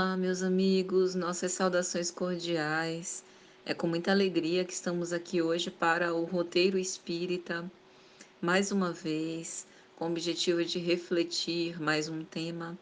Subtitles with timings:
[0.00, 3.24] Olá, meus amigos, nossas saudações cordiais.
[3.66, 7.68] É com muita alegria que estamos aqui hoje para o Roteiro Espírita,
[8.40, 12.78] mais uma vez, com o objetivo de refletir mais um tema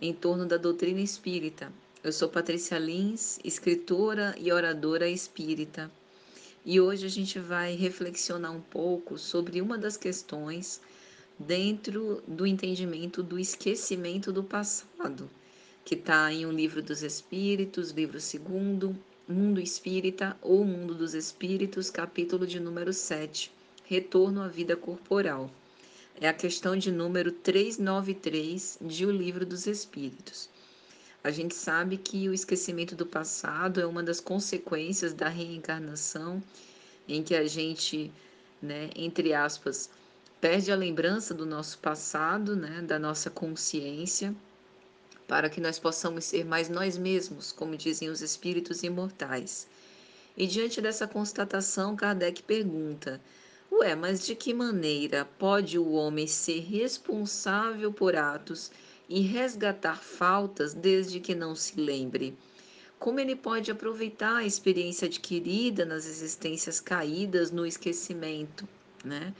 [0.00, 1.72] em torno da doutrina espírita.
[2.02, 5.88] Eu sou Patrícia Lins, escritora e oradora espírita,
[6.64, 10.80] e hoje a gente vai reflexionar um pouco sobre uma das questões
[11.38, 15.30] dentro do entendimento do esquecimento do passado
[15.86, 21.90] que está em um livro dos Espíritos, livro segundo, Mundo Espírita ou Mundo dos Espíritos,
[21.90, 23.52] capítulo de número 7,
[23.84, 25.48] Retorno à Vida Corporal.
[26.20, 30.50] É a questão de número 393 de O Livro dos Espíritos.
[31.22, 36.42] A gente sabe que o esquecimento do passado é uma das consequências da reencarnação,
[37.06, 38.10] em que a gente,
[38.60, 39.88] né, entre aspas,
[40.40, 44.34] perde a lembrança do nosso passado, né, da nossa consciência
[45.26, 49.66] para que nós possamos ser mais nós mesmos, como dizem os espíritos imortais.
[50.36, 53.20] E diante dessa constatação, Kardec pergunta:
[53.72, 58.70] Ué, mas de que maneira pode o homem ser responsável por atos
[59.08, 62.36] e resgatar faltas desde que não se lembre?
[62.98, 68.66] Como ele pode aproveitar a experiência adquirida nas existências caídas no esquecimento,
[69.04, 69.34] né?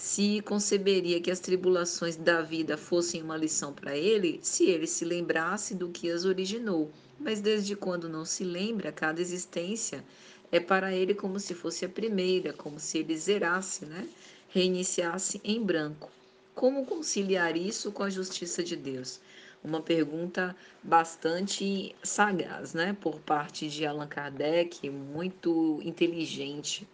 [0.00, 5.04] Se conceberia que as tribulações da vida fossem uma lição para ele, se ele se
[5.04, 6.90] lembrasse do que as originou.
[7.18, 10.02] Mas desde quando não se lembra, cada existência
[10.50, 14.08] é para ele como se fosse a primeira, como se ele zerasse, né?
[14.48, 16.10] reiniciasse em branco.
[16.54, 19.20] Como conciliar isso com a justiça de Deus?
[19.62, 26.88] Uma pergunta bastante sagaz, né, por parte de Allan Kardec, muito inteligente.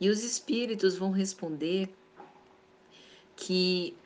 [0.00, 1.90] E os espíritos vão responder
[3.36, 3.96] que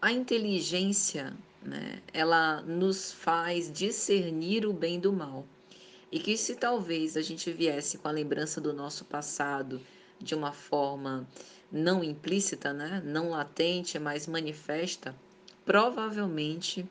[0.00, 5.46] a inteligência, né, ela nos faz discernir o bem do mal.
[6.12, 9.80] E que se talvez a gente viesse com a lembrança do nosso passado
[10.20, 11.26] de uma forma
[11.70, 15.14] não implícita, né, não latente, mas manifesta,
[15.64, 16.86] provavelmente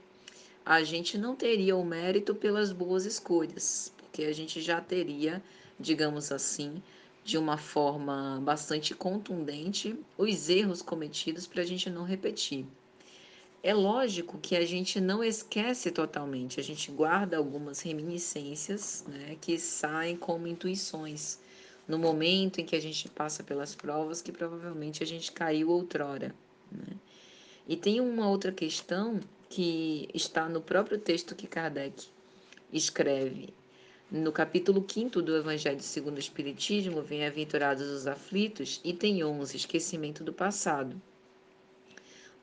[0.66, 5.42] a gente não teria o mérito pelas boas escolhas, porque a gente já teria,
[5.80, 6.82] digamos assim,
[7.26, 12.68] de uma forma bastante contundente os erros cometidos para a gente não repetir.
[13.64, 19.58] É lógico que a gente não esquece totalmente, a gente guarda algumas reminiscências né, que
[19.58, 21.40] saem como intuições
[21.88, 26.34] no momento em que a gente passa pelas provas que provavelmente a gente caiu outrora.
[26.72, 26.96] Né?
[27.68, 29.20] E tem uma outra questão
[29.50, 32.08] que está no próprio texto que Kardec
[32.72, 33.52] escreve
[34.12, 40.24] no capítulo 5 do Evangelho segundo o Espiritismo, vem aventurados os aflitos, item 11, esquecimento
[40.24, 41.02] do passado.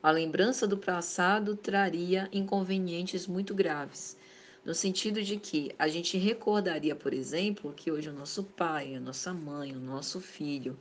[0.01, 4.17] A lembrança do passado traria inconvenientes muito graves,
[4.65, 8.99] no sentido de que a gente recordaria, por exemplo, que hoje o nosso pai, a
[8.99, 10.77] nossa mãe, o nosso filho,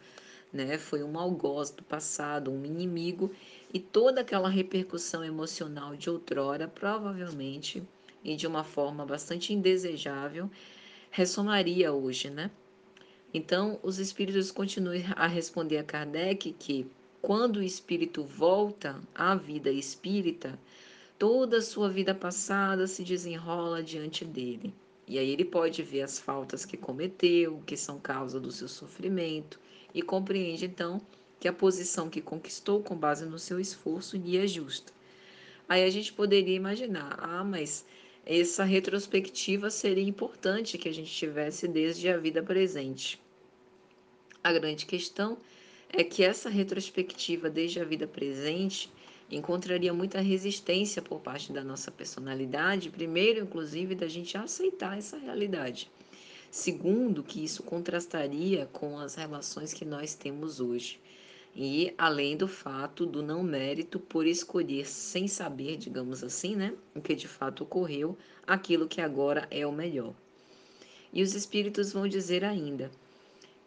[0.52, 3.30] né, foi um algoz do passado, um inimigo,
[3.72, 7.82] e toda aquela repercussão emocional de outrora, provavelmente,
[8.24, 10.50] e de uma forma bastante indesejável,
[11.10, 12.50] ressonaria hoje, né?
[13.34, 16.86] Então, os espíritos continuam a responder a Kardec que,
[17.20, 20.58] quando o espírito volta à vida espírita,
[21.18, 24.74] toda a sua vida passada se desenrola diante dele.
[25.06, 29.58] E aí ele pode ver as faltas que cometeu, que são causa do seu sofrimento,
[29.94, 31.00] e compreende então
[31.38, 34.92] que a posição que conquistou com base no seu esforço lhe é justa.
[35.68, 37.84] Aí a gente poderia imaginar, ah, mas
[38.24, 43.20] essa retrospectiva seria importante que a gente tivesse desde a vida presente.
[44.42, 45.36] A grande questão
[45.88, 48.90] é que essa retrospectiva desde a vida presente
[49.30, 55.90] encontraria muita resistência por parte da nossa personalidade, primeiro, inclusive, da gente aceitar essa realidade.
[56.50, 61.00] Segundo, que isso contrastaria com as relações que nós temos hoje
[61.54, 67.00] e além do fato do não mérito por escolher sem saber, digamos assim, né, o
[67.00, 68.16] que de fato ocorreu,
[68.46, 70.14] aquilo que agora é o melhor.
[71.12, 72.90] E os espíritos vão dizer ainda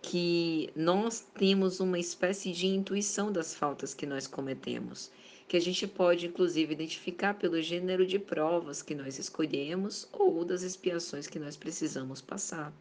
[0.01, 5.11] que nós temos uma espécie de intuição das faltas que nós cometemos,
[5.47, 10.63] que a gente pode inclusive identificar pelo gênero de provas que nós escolhemos ou das
[10.63, 12.73] expiações que nós precisamos passar.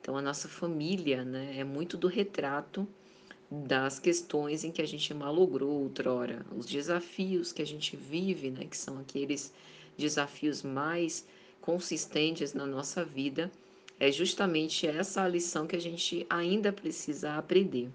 [0.00, 2.88] Então a nossa família, né, é muito do retrato
[3.62, 8.64] das questões em que a gente malogrou outrora, os desafios que a gente vive, né,
[8.64, 9.52] que são aqueles
[9.96, 11.24] desafios mais
[11.60, 13.50] consistentes na nossa vida,
[14.00, 17.88] é justamente essa a lição que a gente ainda precisa aprender.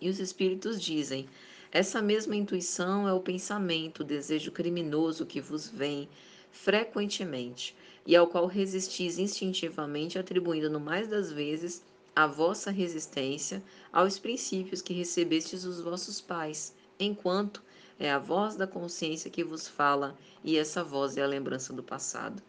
[0.00, 1.28] E os espíritos dizem:
[1.72, 6.08] essa mesma intuição é o pensamento, o desejo criminoso que vos vem
[6.52, 7.74] frequentemente,
[8.06, 11.82] e ao qual resistis instintivamente, atribuindo no mais das vezes
[12.14, 13.62] a vossa resistência
[13.92, 17.62] aos princípios que recebestes dos vossos pais, enquanto
[17.98, 21.82] é a voz da consciência que vos fala e essa voz é a lembrança do
[21.82, 22.42] passado.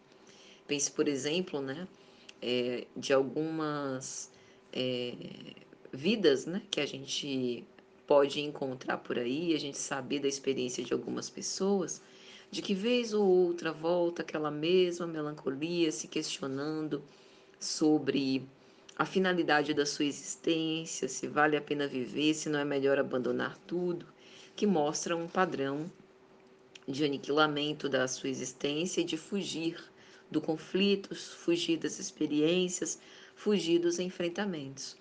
[0.68, 1.88] Pense, por exemplo, né,
[2.42, 4.31] é, de algumas
[4.72, 5.13] é,
[5.92, 7.66] vidas né, que a gente
[8.08, 12.02] pode encontrar por aí, a gente saber da experiência de algumas pessoas,
[12.50, 17.04] de que vez ou outra volta aquela mesma melancolia, se questionando
[17.60, 18.46] sobre
[19.01, 23.57] a finalidade da sua existência, se vale a pena viver, se não é melhor abandonar
[23.65, 24.06] tudo,
[24.56, 25.92] que mostra um padrão
[26.88, 29.75] de aniquilamento da sua existência e de fugir
[30.30, 33.01] do conflito, fugir das experiências,
[33.33, 34.95] fugir dos enfrentamentos.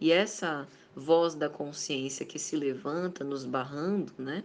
[0.00, 4.42] E essa voz da consciência que se levanta nos barrando, né?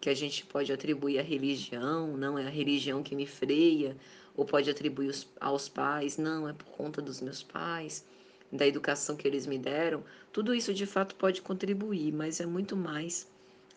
[0.00, 3.96] Que a gente pode atribuir à religião, não é a religião que me freia,
[4.36, 8.04] ou pode atribuir aos pais, não, é por conta dos meus pais,
[8.52, 10.04] da educação que eles me deram.
[10.32, 13.26] Tudo isso de fato pode contribuir, mas é muito mais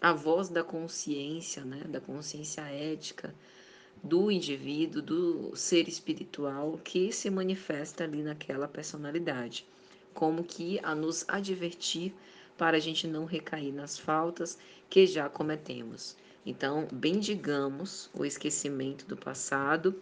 [0.01, 1.83] a voz da consciência, né?
[1.89, 3.33] Da consciência ética,
[4.01, 9.65] do indivíduo, do ser espiritual que se manifesta ali naquela personalidade,
[10.13, 12.13] como que a nos advertir
[12.57, 14.57] para a gente não recair nas faltas
[14.89, 16.15] que já cometemos.
[16.45, 20.01] Então, bendigamos o esquecimento do passado,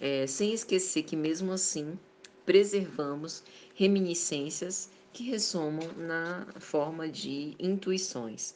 [0.00, 1.98] é, sem esquecer que, mesmo assim,
[2.48, 3.42] preservamos
[3.74, 8.54] reminiscências que ressomam na forma de intuições.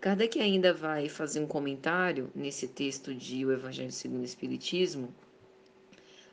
[0.00, 5.14] Kardec ainda vai fazer um comentário nesse texto de O Evangelho segundo o Espiritismo,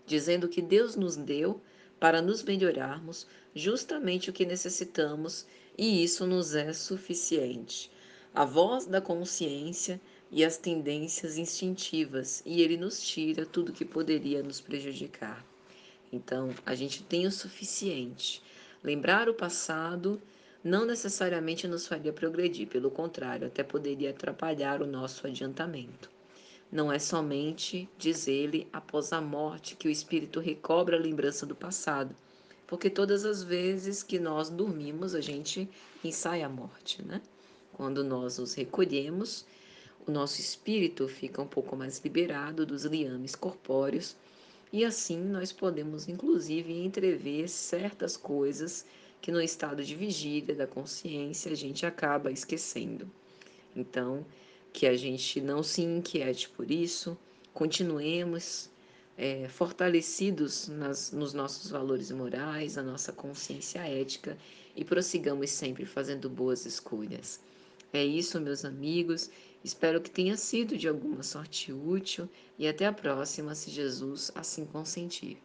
[0.05, 1.59] dizendo que Deus nos deu
[1.99, 5.45] para nos melhorarmos justamente o que necessitamos
[5.77, 7.91] e isso nos é suficiente.
[8.33, 9.99] A voz da consciência
[10.31, 15.45] e as tendências instintivas, e ele nos tira tudo que poderia nos prejudicar.
[16.11, 18.41] Então, a gente tem o suficiente.
[18.83, 20.21] Lembrar o passado
[20.63, 26.09] não necessariamente nos faria progredir, pelo contrário, até poderia atrapalhar o nosso adiantamento.
[26.71, 31.55] Não é somente, diz ele, após a morte que o espírito recobra a lembrança do
[31.55, 32.15] passado,
[32.67, 35.67] porque todas as vezes que nós dormimos, a gente
[36.03, 37.21] ensaia a morte, né?
[37.73, 39.45] Quando nós os recolhemos,
[40.07, 44.15] o nosso espírito fica um pouco mais liberado dos liames corpóreos
[44.71, 48.85] e assim nós podemos, inclusive, entrever certas coisas
[49.21, 53.09] que no estado de vigília da consciência a gente acaba esquecendo.
[53.75, 54.25] Então,
[54.73, 57.17] que a gente não se inquiete por isso,
[57.53, 58.69] continuemos
[59.17, 64.37] é, fortalecidos nas, nos nossos valores morais, na nossa consciência ética
[64.75, 67.39] e prossigamos sempre fazendo boas escolhas.
[67.93, 69.29] É isso, meus amigos.
[69.63, 72.27] Espero que tenha sido de alguma sorte útil
[72.57, 75.37] e até a próxima, se Jesus assim consentir.